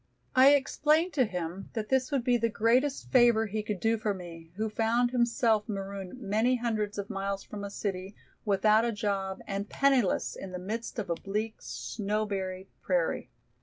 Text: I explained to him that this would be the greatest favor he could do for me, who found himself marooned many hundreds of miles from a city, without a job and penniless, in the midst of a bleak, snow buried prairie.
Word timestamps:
I 0.35 0.55
explained 0.55 1.13
to 1.13 1.25
him 1.25 1.69
that 1.73 1.89
this 1.89 2.09
would 2.09 2.23
be 2.23 2.35
the 2.35 2.49
greatest 2.49 3.11
favor 3.11 3.45
he 3.45 3.61
could 3.61 3.79
do 3.79 3.99
for 3.99 4.15
me, 4.15 4.49
who 4.55 4.67
found 4.67 5.11
himself 5.11 5.69
marooned 5.69 6.19
many 6.19 6.55
hundreds 6.55 6.97
of 6.97 7.11
miles 7.11 7.43
from 7.43 7.63
a 7.63 7.69
city, 7.69 8.15
without 8.43 8.83
a 8.83 8.91
job 8.91 9.41
and 9.45 9.69
penniless, 9.69 10.35
in 10.35 10.53
the 10.53 10.57
midst 10.57 10.97
of 10.97 11.11
a 11.11 11.15
bleak, 11.15 11.57
snow 11.59 12.25
buried 12.25 12.65
prairie. 12.81 13.29